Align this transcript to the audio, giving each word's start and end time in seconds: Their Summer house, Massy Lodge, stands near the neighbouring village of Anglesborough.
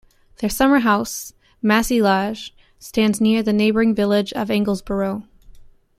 Their 0.37 0.49
Summer 0.49 0.79
house, 0.79 1.33
Massy 1.61 2.01
Lodge, 2.01 2.55
stands 2.79 3.21
near 3.21 3.43
the 3.43 3.53
neighbouring 3.53 3.93
village 3.93 4.33
of 4.33 4.47
Anglesborough. 4.49 5.27